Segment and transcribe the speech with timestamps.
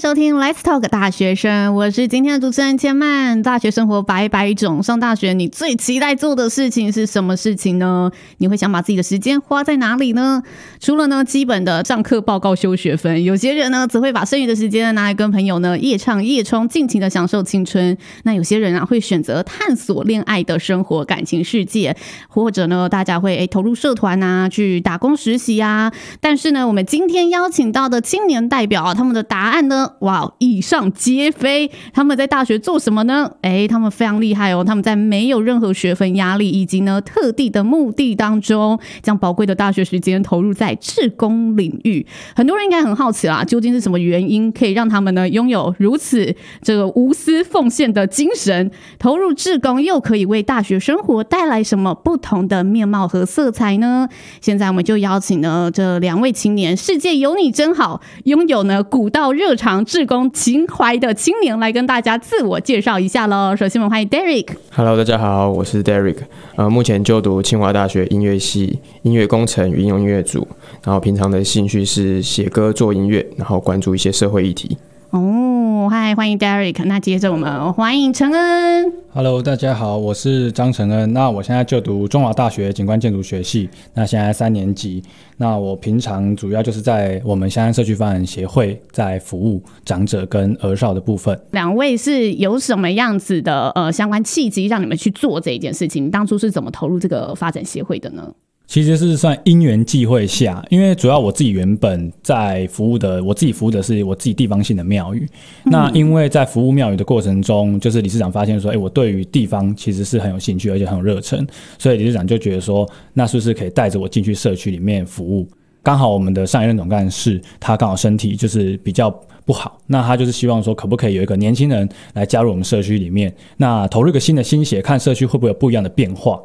[0.00, 3.42] 收听 Let's Talk 大学生，我是今天的主持人千曼。
[3.42, 8.12] 大学生活百百种，上大学你最期待做的事情是什么事情呢？
[8.36, 10.44] 你会想把自己的时间花在哪里呢？
[10.78, 17.98] 除了呢基本的上课报告修学分，有些人呢则会把剩余的时间拿来跟朋友呢夜唱夜冲，尽情的享受青春。
[18.22, 21.96] 那有些人啊会选择探索恋爱的生活、感情世界，
[22.28, 25.92] 或者呢大家会诶投入社团啊，去打工实习啊。
[26.20, 29.87] 但是呢，我们今天邀请到的青年代表啊，他们的答案呢？
[30.00, 31.70] 哇，以上皆非。
[31.92, 33.30] 他们在大学做什么呢？
[33.42, 34.62] 诶，他们非常厉害哦。
[34.64, 42.06] 他们在没有任何学分压力以及呢特地的目的当中，将宝贵的大学时间投入在志工领域。
[42.34, 48.70] 很多人应该很好奇啦，究竟是什么原因可以让他们呢拥有如此这个无私奉献的精神？
[48.98, 54.08] 投入志工又可以为大学生活带来什么不同的面貌和色彩呢？
[54.40, 59.77] 现在我们就邀请呢这两位青年，世界有你真好，拥有呢古道热肠。
[59.84, 63.54] 志工情怀的青年来跟大家自我介绍一下喽。
[63.56, 64.46] 首先，我们欢迎 Derek。
[64.74, 66.16] Hello，大家好，我是 Derek。
[66.56, 70.46] 呃，目前就读清华大学音乐系音乐工程与应用音乐组。
[70.84, 74.76] 然后，平常的兴趣是写歌、做音乐，然后关注一些社会议题。
[75.10, 76.84] 哦，嗨，欢迎 Derek。
[76.84, 78.92] 那接着我们欢迎陈恩。
[79.10, 81.10] Hello，大家好，我是张承恩。
[81.14, 85.02] 那我现在就读中华大学景观建筑学系，那现在三年级。
[85.38, 91.40] 那我平常主要就是在我们香山社区发展协会在服务长者跟儿少的部分。
[91.52, 96.04] 两位是有什么样子的呃相关契机让你们去做这一件事情？
[96.04, 98.30] 你当初是怎么投入这个发展协会的呢？
[98.68, 105.26] 其实是算因缘际会下，因为主要我自己原本在服务的，我自己服务的是我自己地方性的庙宇。
[105.64, 111.46] 嗯、那因为在服务庙宇的过程中，就是理事长发现说，哎，我对于地方其实是很有兴趣，而且很有热忱，
[111.78, 115.48] 所以理事长就觉得说，那是不是可以带着我进去社区里面服务？
[115.82, 119.08] 刚好我们的上一任总干事他刚好身体就是比较
[119.46, 126.38] 不好，那他就是希望说，可不可以有一个年轻人来加入我们社区里面，那投入一个新的心血，看社区会不会有不一样的变化。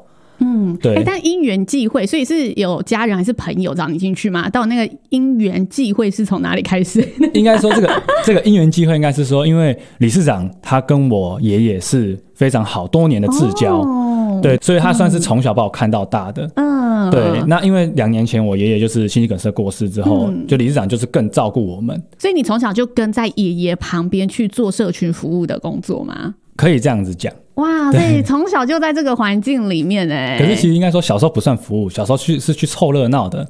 [0.44, 4.50] 嗯，对、欸，但因缘际会，所以是有家人还是朋友找你进去吗？
[4.50, 7.08] 到那个因缘际会是从哪里开始？
[7.34, 16.50] 应该说这个 这个因缘际会应该是说，因为理事长他跟我爷爷是非常好多年的至交，哦、对，所以他算是从小把我看到大的。
[16.56, 17.42] 嗯，对。
[17.48, 26.36] 那因为两年前我爷爷就是心肌梗塞过世之后，嗯、就理事长就是更照顾我们，所以你从小就跟在爷爷旁边去做社群服务的工作吗？
[26.56, 27.34] 可以这样子讲。
[27.56, 30.38] 哇，所以从小就在这个环境里面哎。
[30.40, 33.48] 可是其实应该说，小时候不算服务，小时候去是去凑热闹的。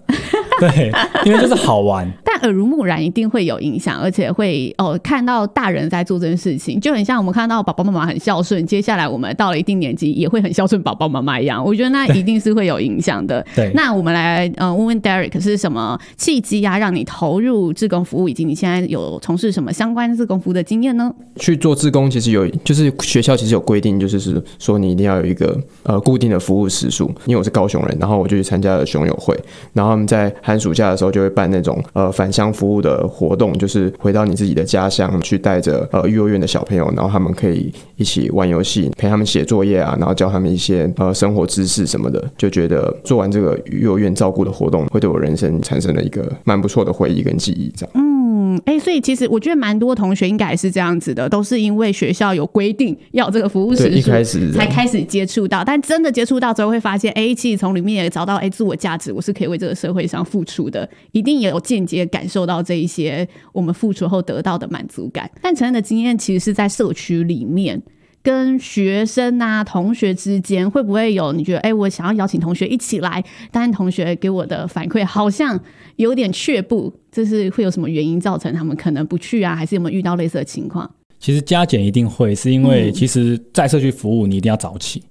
[0.72, 0.92] 对，
[1.26, 2.10] 因为就是好玩。
[2.24, 11.64] 但耳濡目染一定会有影响，而且会哦看到大人在做这件事情，就很像我们看到爸爸妈妈很孝顺，接下来我们到了一定年纪也会很孝顺爸爸妈妈一样。
[11.64, 13.46] 我觉得那一定是会有影响的。
[13.56, 21.14] 对，那我们来呃问问 Derek 是什么契机啊，让你投入志工服务，以及你现在有从事什么相关志工服务的经验呢？
[21.38, 27.04] 去做志工其实有，就是学校其实有规定，就是是说你一定要有一个呃固定的服务时数。
[27.26, 29.38] 因为我是高雄人，然后我就去参加了熊友会，
[29.74, 48.13] 然后他们在寒暑假的时候就会办那种呃返乡服务的活动，就是回到你自己的家乡去带着呃幼儿园的小朋友，然后他们可以一起玩游戏，陪他们写作业啊，然后教他们一些呃生活知识什么的，就觉得做完这个幼儿园照顾的活动，会对我人生产生了一个蛮不错的回忆跟记忆，这样。
[48.36, 65.30] 嗯，哎、欸，所以其实我觉得蛮多同学应该也是这样子的，都是因为学校有规定要这个服务时数，一开始才开始接触到，但真的接触到之后会发现，哎、欸，其实从里面也找到哎、欸、自我价值，我是可以为这个社会上付出的，一定也有间接感受到这一些我们付出后得到的满足感。
[65.40, 67.80] 但成人的经验其实是在社区里面。
[68.24, 75.60] 跟学生啊、同学之间会不会有你觉得，哎、欸，我想要邀请同学一起来，但同学给我的反馈好像
[75.98, 79.54] 有点却步，这是会有什么原因造成他们可能不去啊？
[79.54, 80.90] 还是有没有遇到类似的情况？
[81.20, 85.04] 其实加减一定会，是因为其实在社区服务你一定要早起。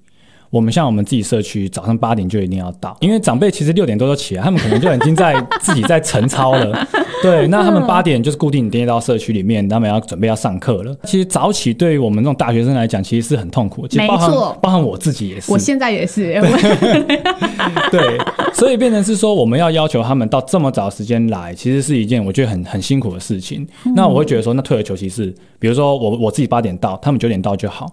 [0.52, 6.86] 我们像我们自己社区，早上八点就一定要到，因为长辈其实六点多就起来，他们可能就已经在自己在晨操了。
[7.22, 10.94] 对，那他们八点就是固定点到社区里面，他们要准备要上课了。
[11.04, 13.88] 其实早起对于我们这种大学生来讲，其实是很痛苦。
[13.88, 15.50] 其实包含没错，包含我自己也是。
[15.50, 16.34] 我现在也是。
[17.90, 18.18] 对，
[18.52, 23.66] 所以变成是说，我们要要求他们到这么早时间来，其实是一件我觉得很很辛苦的事情。
[23.86, 27.90] 嗯、那我会觉得说，那退而求其次，比如说我我自己八点到，他们九点到就好。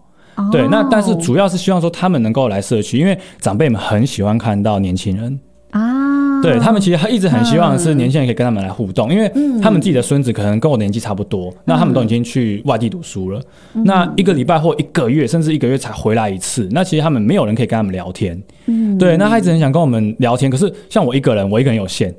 [0.52, 5.40] 对，那但是主要是希望说他们能够来社区，因为长辈们很喜欢看到年轻人
[5.72, 6.42] 啊。
[6.42, 9.30] 对，他们其实一直很希望是年轻人可以跟他们来互动，因为
[9.62, 13.42] 他们自己的孙子可能跟我年纪差不多，那他们都已经去外地读书了，
[13.84, 18.42] 那一个礼拜或一个月甚至一个月才回来一次，那其实他们没有人可以跟他们聊天。
[18.98, 22.16] 对，那他一直很想跟我们聊天，可是像我一个人，我一个人有限。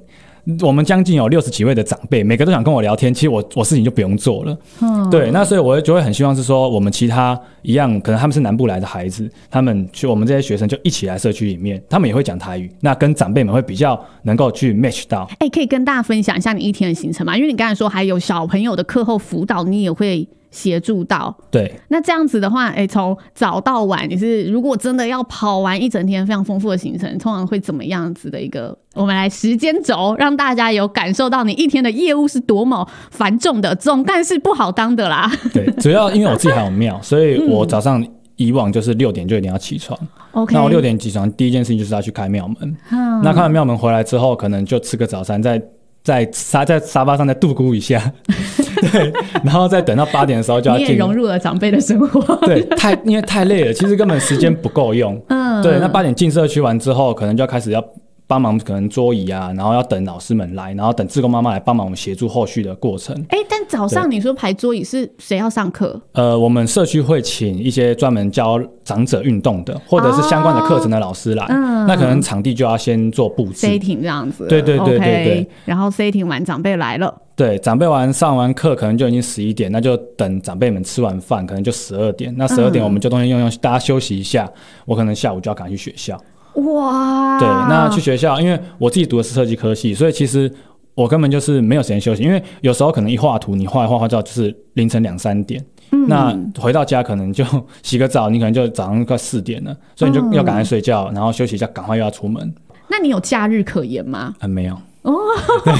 [0.60, 4.56] 我们将近有六十几位的长辈，每个都想跟我聊天，其实我我事情就不用做了。
[4.80, 15.26] 嗯，对，那所以我就会很希望是说，我们其他一样，可能他们是南部来的孩子，他们去我们这些学生就一起来社区里面，他们也会讲台语，那跟长辈们会比较能够去 match 到。
[15.32, 17.36] 哎、欸，可以跟大家分享一下你一天的行程吗？
[17.36, 20.28] 因为你刚才说还有小朋友的课后辅导，你也会。
[20.50, 28.76] 协助到，对，那这样子的话，哎、欸，从早到晚，你是如果真的要跑完一整天非常丰富的行程，通常会怎么样子的一个？
[28.94, 35.30] 我们来时间轴，让大家有感受到你一天的业务是多么繁重的，总干事不好当的啦。
[35.52, 38.04] 对，主要因为我自己还有庙， 所以我早上
[38.34, 39.96] 以往就是六点就一定要起床。
[40.32, 42.76] OK，、嗯、那我六点起床，第一件事情就是要去开庙门。
[42.90, 45.62] 嗯、那开完庙门回来之后，可能就吃个早餐，再
[46.02, 48.12] 在沙在沙发上再度咕一下。
[48.92, 49.12] 对，
[49.44, 50.86] 然后再等到八点的时候就要进。
[50.86, 52.34] 你也融入了长辈的生活。
[52.46, 55.20] 对，太因为太累了，其实根本时间不够用。
[55.28, 57.84] 嗯，对，那八点进社区完之后，可能就要开始要
[58.30, 63.12] 帮忙，可能桌椅啊，然后要等老师们来，然后等志工妈妈来帮忙我们协助后续的过程。
[63.30, 66.00] 哎，但早上你说排桌椅是谁要上课？
[66.12, 71.44] 呃，我们社区会请一些专门教长者运动的，或者是相关的课程的老师来。
[71.88, 74.46] 那可能场地就要先做布置，setting 这样子。
[74.46, 75.42] 对对对对对。
[75.42, 77.12] Okay, 然后 setting 完，长辈来了。
[77.34, 82.32] 对，长辈完上完课，可能就已经十一点，那就等长辈们吃完饭，可能就十二点。
[82.36, 84.48] 那十二点我们就东西用用，大家休息一下。
[84.84, 86.20] 我可能下午就要赶去学校。
[86.54, 87.38] 哇！
[87.38, 90.52] 对，那去学校，因为我自己读的是设计科系，所以其实
[90.94, 92.22] 我根本就是没有时间休息。
[92.22, 95.64] 因为有时候可能一画图，你画一画画到就是凌晨两三点。
[95.92, 96.06] 嗯。
[96.08, 97.44] 那回到家可能就
[97.82, 102.52] 洗个澡，你可能就早上快四点了，所以你就要赶快睡觉，然后休息一下，赶快又要出门。
[102.88, 104.34] 那你有假日可言吗？
[104.40, 104.74] 嗯，没有。
[105.02, 105.16] 哦，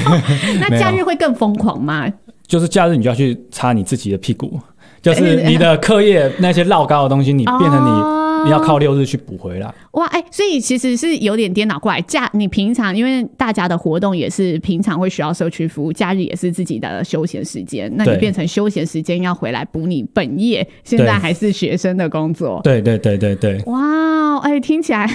[0.59, 2.07] 那假日会更疯狂吗？
[2.47, 4.59] 就是假日你就要去擦你自己的屁股，
[5.01, 7.89] 就是 你的课业那些绕高的东西，你变成你。
[7.89, 10.05] 哦你要靠六日去补回来哇！
[10.07, 12.01] 哎、欸，所以其实是有点颠倒过来。
[12.01, 17.91] 假你平常因为大家的活动也是平常会需要社区服务，假日也是自己的休闲时间。
[17.95, 22.59] 那你变成休闲时间要回来补你本业，现在还是学生的工作。
[22.63, 23.61] 对对对对对。
[23.65, 25.09] 哇，哎、欸，听起来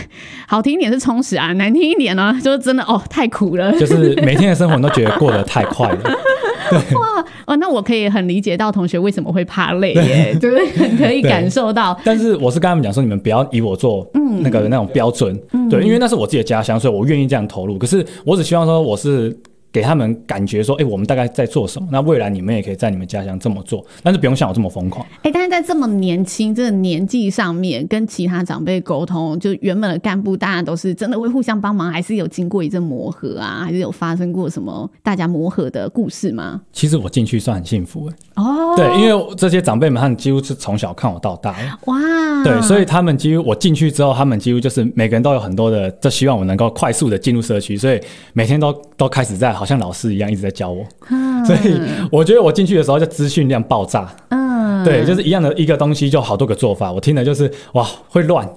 [0.47, 3.73] 好听一点是充实啊，难听一点呢，就是真的哦，太苦了。
[3.79, 5.99] 就是每天的生活都觉得过得太快了。
[6.95, 11.99] 哇哦，那我可以很理解到同学为什么会怕累耶， 就是很可以感受到。
[12.05, 14.07] 但是我是跟他们讲说，你们不要以我做
[14.43, 17.79] 那个那种标准，嗯、对，因为那是我自己的家乡，所以我愿意这样投入。
[17.79, 19.37] 可是我只希望说，我是。
[19.77, 21.87] 给他们感觉说，哎、欸，我们大概在做什么？
[21.93, 25.05] 那未来你们也可以在你们家乡这么做，但是不用像我这么疯狂。
[25.17, 33.65] 哎、欸，但是在这么年轻这个年纪上面，跟其他长辈沟通，就原本的干部，大家都是真的会互相帮忙，还是有经过一阵磨合啊？
[33.67, 36.59] 还是有发生过什么大家磨合的故事吗？
[36.73, 38.43] 其实我进去算很幸福哎。
[38.43, 41.55] 哦，对，因为这些长辈们他们几乎是从小看我到大。
[41.85, 41.99] 哇，
[42.43, 48.01] 对，所以他们几乎我进去之后，他们几乎就是每个人都有很多的，就希望我能够快速的进入社区，所以
[48.33, 51.79] 每天都都开始在好像老师一样一直在教我，嗯、所以
[52.11, 58.49] 我觉得我进去的时候就资讯量爆炸，嗯，对，就是一样的一个东西就好多个做法，我听了就是哇会乱，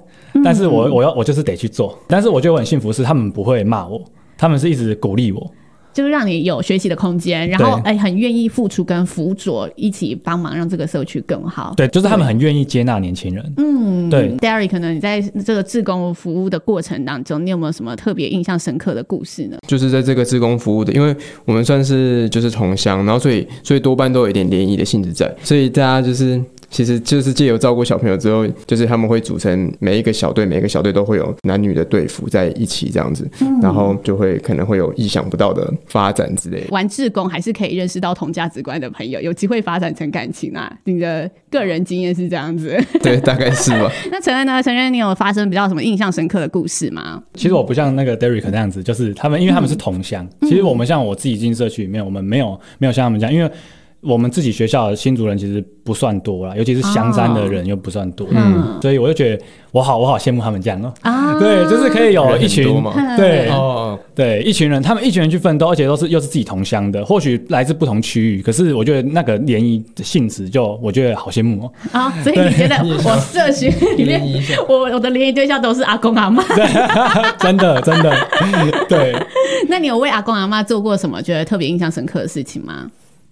[0.43, 3.99] 但是我我要我就是得去做，但是我觉得我很幸福是他们不会骂我，
[4.37, 5.51] 他们是一直鼓励我。
[5.99, 11.73] 就是让你有学习的空间，然后哎、欸，很愿意付出跟辅佐，一起帮忙让这个社区更好。
[11.75, 13.53] 对，就是他们很愿意接纳年轻人。
[13.57, 14.29] 嗯，对。
[14.37, 19.57] Derry，可能你在这个志工服务的过程当中，你有没有什么特别印象深刻的故事呢？
[19.67, 26.41] 就是在这个志工服务的，因为我们算是就是同乡，然后所以所以多半都有一点联谊的性质在，所以大家就是。
[26.69, 36.67] 其实就是借由照顾小朋友之后，就是他们会组成每一个小队，每一个小队都会有男女的队服在一起这样子，嗯、然后就会可能会有意想不到的发展之类的。
[36.69, 40.71] 玩志工还是可以认识到同价值观的朋友，有机会发展成感情啊！
[40.83, 42.77] 你的个人经验是这样子？
[43.01, 43.91] 对，大概是吧。
[44.11, 44.61] 那承恩呢？
[44.61, 47.21] 承恩，你有发生比较什么印象深刻的故事吗？
[47.33, 50.27] 其实我不像那个 Derrick 那样子，就是他们，因为他们是同乡。
[50.41, 53.51] 嗯、其实我们像我自己进社区里面，我们没有没有像他们这样，因为。
[54.01, 62.65] 我们自己学校的新竹人其实不算多啦，尤其是香山的人又不算多，嗯，所以我就觉得我好我好羡慕他们这样哦，啊，对，就是可以有一群，
[63.17, 74.21] 对，哦，对，一群人，他们一群人去奋斗，而且都是又是自己同乡的，或许来自不同区域，可是我觉得那个联谊的性质就我觉得好羡慕哦，啊，所以你觉得我社区里面，
[74.69, 76.41] 我我的联谊对象都是阿公阿妈，
[77.39, 78.15] 真的真的，
[78.87, 79.13] 对，
[79.67, 82.89] 那你有为阿公阿妈做过什么觉得特别印象深刻的事情吗？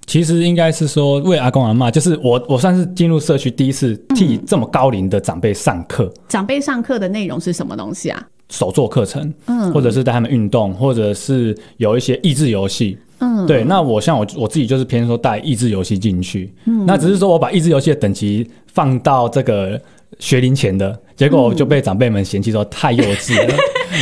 [0.08, 6.06] 其实应该是说为阿公阿妈，就是我我算是进入社区第一次替这么高龄的长辈上课。
[6.06, 6.22] 嗯。
[6.30, 8.28] 长辈上课的内容是什么东西啊？
[8.50, 12.98] 手作课程，嗯，或者是带他们运动，或者是有一些益智游戏。
[13.20, 13.66] 嗯，对。
[13.66, 16.54] 那我像我我自己就是偏说带益智游戏进去。
[16.64, 19.80] 嗯，那只是说我把益智游戏的等级放到这个
[20.20, 23.56] 学龄前的，结果就被长辈们嫌弃说太幼稚了。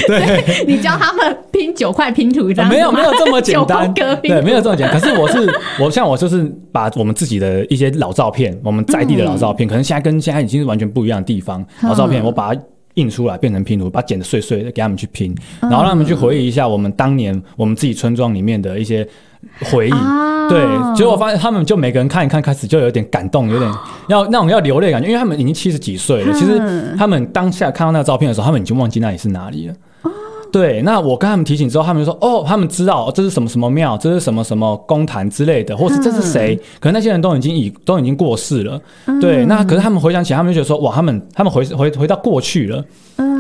[0.08, 5.00] 对， 你教他们拼九块拼图这样，没有没有这么简单，对，没有这么简单。
[5.00, 12.62] 可是我是 我像我就是把我们自己的一些老照片，我们在地的老照片，嗯、可能现在跟现在已经是完全不一样的地方，老照片，我把它
[12.96, 19.08] 印出来变成拼图，把它剪得碎碎的给他们去拼，然后让他们去回忆一下我们当年我们自己村庄里面的一些。
[19.72, 20.60] 回忆，啊、对，
[20.96, 23.72] 结果我发现他们就每个人看一看，开始就有点感动，有点
[24.08, 26.34] 要那种要流泪感觉，因为他们已经七十几岁了。
[26.34, 29.74] 其实他们当下看到那个照片的时候，他们已经忘记那里是哪里了。
[30.52, 36.56] 对，那我跟他们提醒之后，他们就说：“哦，他们知道这是什么什么庙，这是什么什么公坛之类的，或是这是谁？
[36.80, 38.80] 可能那些人都已经已都已经过世了。
[39.20, 42.82] 对，那可是他们回想起来，他们就觉得说：哇，他们他们回回回到过去了。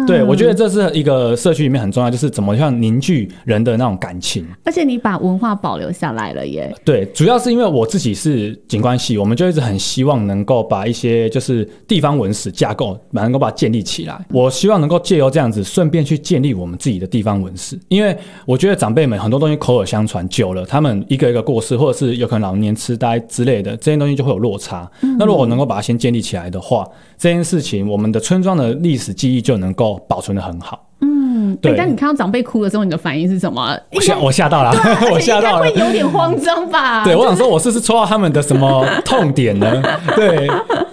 [0.05, 4.45] 对，我觉得这是一个社区里面很重要，就是怎么样凝聚人的那种感情。
[4.63, 6.73] 而且你把文化保留下来了耶。
[6.83, 14.25] 对，主要是因为我自己是景观系，我们就一直很希望能够把一些就是地方文史架构，能够把它建立起来。
[14.29, 17.79] 我希望能够借由这样子，顺便去建立我们自己的地方文史。
[17.87, 24.89] 因为我觉得长辈们很多东西口耳相传久了，他们一个一个过世，或者是有可能老年痴呆之类的，这些东西就会有落差。
[25.01, 30.81] 嗯、那如果能够把它先建立起来的话，这件事情我们的村庄的历史记忆就能够保存的很好。
[31.01, 31.75] 嗯，对。
[31.77, 33.77] 但你看到长辈哭的时候，你的反应是什么？
[33.93, 34.71] 我吓我吓到了，
[35.11, 37.03] 我吓到了，会有点慌张吧？
[37.03, 39.83] 对，我想说，我是不是戳到他们的什么痛点呢？
[40.15, 40.47] 对。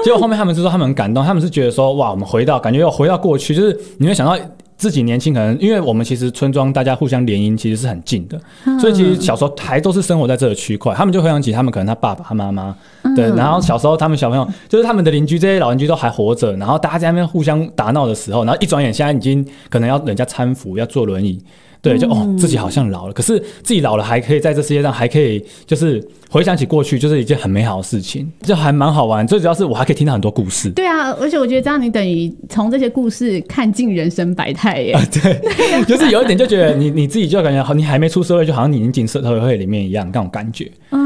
[0.05, 4.37] 结果后面他们就说他们很感动，他们是觉得说哇，我们回到感觉又回到过去，就是你会想到。
[4.83, 12.75] 自己年轻可能，因为我们其实村庄大家互相联姻，其实是很近的，嗯、所以其实小时候还都是生活在这个区块，他们就回想起他们可能他爸爸、他妈妈，
[13.15, 21.41] 对，然后小时候他们小朋友就是他们的邻居，这些老邻居都还活着，然后大家在那边互相打闹的时候，然后一转眼现在已经可能要人家搀扶，要坐轮椅。
[21.83, 29.27] 对，就哦，自己好像老了，可是自己老了还可以在这世界上还可以，就是回想起过去，就是一件很美好的事情，就还蛮好玩。
[29.27, 30.71] 最主要是我还可以听到很多故事。
[30.71, 34.93] 对啊，而且我觉得这样你等于从这些故事看尽人生百态耶。
[34.93, 40.71] 啊，对，就是有一点就觉得你 你自己就感觉好，你还没出社会，就好像你已经进社会里面一样那种感觉。
[40.91, 41.02] 嗯，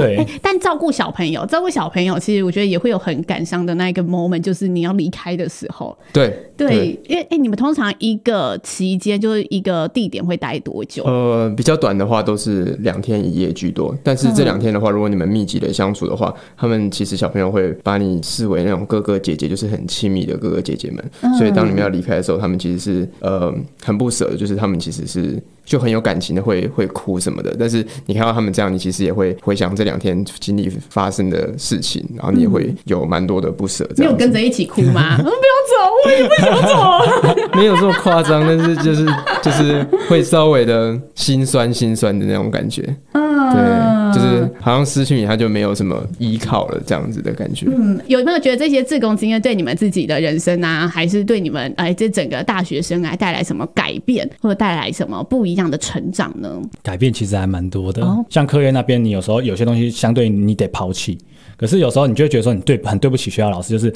[0.00, 0.16] 对。
[0.16, 5.96] 欸，但照顾小朋友，照顾小朋友，其实我觉得也会有很感伤的那一个 moment，就是你要离开的时候。
[6.12, 10.08] 对对，因为哎，欸，你们通常一个期间就是一个地。
[10.08, 11.04] 点会待多久？
[11.04, 13.94] 呃，比较短的话都是两天一夜居多。
[14.02, 21.04] 但是这两天的话，如果你们密集的相处的话，他们其实小朋友会把你视为那种哥哥姐姐，就是很亲密的哥哥姐姐们。
[21.36, 27.54] 所以当你们要离开的时候，他们其实是呃很不舍的，就是他们其实是就很有感情的，会会哭什么的。
[27.58, 33.88] 但是你看到他们这样，你其实也会回想这两天经历发生的事情，然后你也会有蛮多的不舍。
[33.96, 35.16] 你有跟着一起哭吗？
[35.22, 35.74] 不用走，
[36.06, 37.58] 我也不想走。
[37.58, 39.06] 没有这么夸张，但是就是
[39.42, 39.86] 就是。
[40.08, 42.82] 会稍微的心酸心酸的那种感觉，
[43.12, 47.66] 嗯，对，就是好像失去你，他就没有什么依靠了这样子的感觉。
[47.68, 56.50] 嗯，有没有觉得这些自工经验对你们自己的人生啊，还是对你们哎这整个大学生涯带来什么改变，或者带来什么不一样的成长呢？
[56.82, 61.18] 改变其实还蛮多的，哦、像科研那边，你有时候有些东西相对你得抛弃，
[61.56, 63.92] 可是有时候你就会觉得说你对很对不起学校老师，就是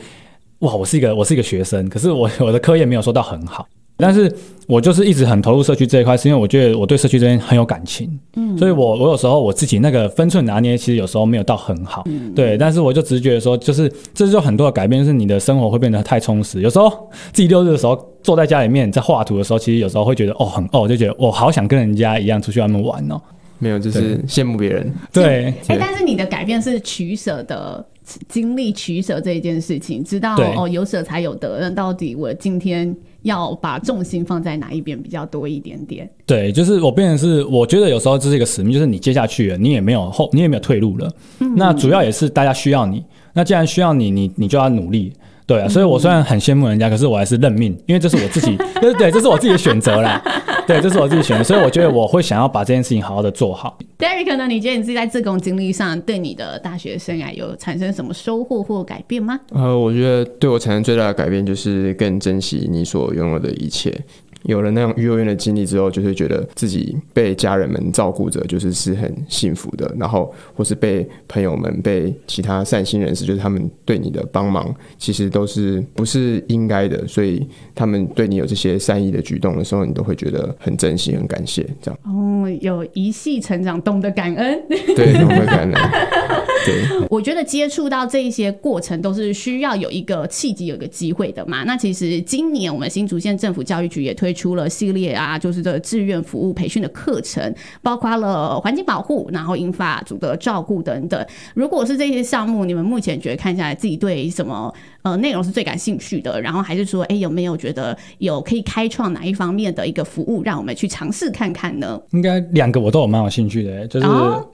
[0.61, 3.67] 哇，我是一个我是一个学生，可是我我的科业没有说到很好。
[4.03, 4.35] 但是
[4.67, 16.61] 我就是一直很投入社区这一块，是因为我觉得我对社区这边很有感情，嗯，所以我我有时候我自己那个分寸拿捏，其实有时候没有到很好，嗯，对，但是我就直觉说，就是这就很多的改变，就是你的生活会变得太充实。
[16.61, 16.91] 有时候
[17.33, 23.21] 自己六日的时候坐在家里面在画图的时候，其实有时候会觉得哦很哦，就觉得我好想跟人家一样出去外面玩哦。
[23.63, 24.93] 没有，就是羡慕别人。
[25.13, 27.87] 对，哎、欸，但是你的改变是取舍的。
[28.29, 31.61] 经历取舍这一件事情，知道哦，有舍才有得。
[31.61, 36.11] 那到底我今天要把重心放在哪一边比较多一点点？
[36.27, 41.09] 对，就是我变成是，我觉得有时候这是一个使命，就是你接下去了，你也没有后，你也没有退路了。
[41.39, 45.13] 嗯、那主要也是大家需要你，那既然需要你，你你就要努力。
[45.53, 50.19] 对啊，所以我虽然很羡慕人家，可是我还是认命，因为这是我自己， 对对，这是我自己的选择啦。
[50.67, 53.77] 对，这是我自己选的，所以我觉得我会想要把这件事情好好的做好。
[53.99, 54.47] Derek 呢？
[54.49, 59.39] 你觉得你自己在自工经历上，对你的大学生涯有产生什么收获或改变吗？
[59.53, 63.93] 呃，我觉得对我产生最大的改变就是更珍惜你所拥有的一切。
[64.45, 69.95] 有了那样育儿院的经历之后，就会觉得自己被家人们照顾着，就是是很幸福的。
[69.99, 77.07] 然后，或是被朋友们、被其他善心人士，就是他们对你的帮忙，其实都是不是应该的。
[77.07, 81.67] 所以，他们对你有这些善意的举动的时候，你都会觉得很珍惜、很感谢。
[81.81, 85.73] 这样哦，有一系成长，懂得感恩， 对，懂得感恩。
[86.65, 91.65] 对，我觉得接触到这一些过程，都是需要有一个契机、有一个机会的嘛。
[91.65, 94.33] 那其实今年我们新竹县政府教育局也推。
[94.33, 101.25] 出了系列啊，就是这个志愿服务培训的课程，包括了环境保护，然后引发组的照顾等等。
[101.55, 104.73] 如果是这些项目，你们目前觉得看下来，自己对什么
[105.03, 106.41] 呃内容是最感兴趣的？
[106.41, 112.01] 然后还是说，哎，有没有觉得有可以开创哪一方面的一个服务，让我们去尝试看看呢？
[112.13, 114.07] 应该两个我都有蛮有兴趣的，就是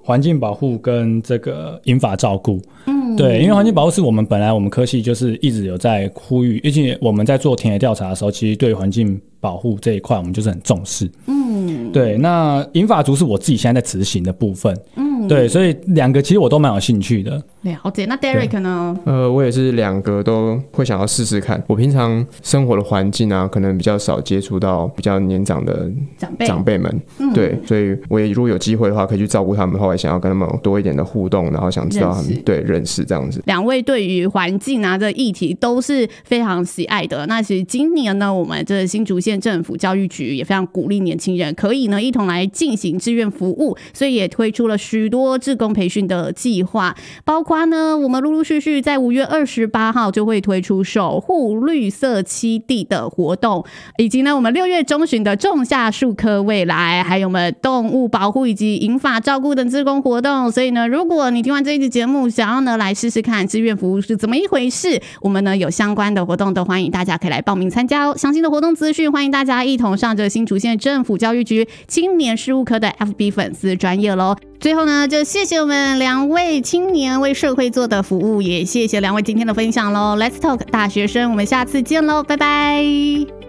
[0.03, 2.61] 环境保护跟这个银发照顾。
[2.87, 11.11] 嗯，对，因为环境保护是我们本来我们科系就是一直有在呼吁，而且我们在做田野调查的时候，其实对环境保护这一块我们就是很重视。
[11.27, 14.77] 嗯，对，那银发族是我自己现在在执行的部分。
[14.97, 17.43] 嗯，对，所以两个其实我都蛮有兴趣的。
[17.63, 18.97] 了解，那 Derek 呢？
[19.05, 21.63] 呃，我也是两个都会想要试试看。
[21.67, 27.01] 我平常生活的环境啊，可能比较少接触到比较年长的长辈长辈们。
[27.19, 33.43] 嗯，对，所以我也如果有机会的话，可以去照顾他们的话，想要跟他们多一点的互动，然后想知道他们对认识这样子。
[33.47, 37.27] 两位对于环境啊这议题都是非常喜爱的。
[37.27, 53.65] 那其实今年呢，我们这新竹县政府教育局也非常鼓励年轻人可以呢一同来进行志愿服务，所以也推出了许多志工培训的计划，包括呢，我们陆陆续续在五月二十八号就会推出守护绿色栖地的活动，
[53.99, 60.51] 以及呢，我们六月中旬的种下树棵未来，还有我们动物保护以及银发照顾等志工活动。
[60.51, 68.15] 所以呢，如果你听完这一集节目，想要呢来试试看志愿服务是怎么一回事，我们呢有相关的活动都欢迎大家可以来报名参加哦。
[68.17, 74.37] 详细的活动资讯，欢迎大家一同上这新竹县政府教育局青年事务科的 FB 粉丝专业喽。
[74.61, 80.17] 最后呢，就谢谢我们两位青年为社会做的服务，也谢谢两位今天的分享喽。
[80.17, 83.48] Let's talk 大学生，我们下次见喽，拜拜。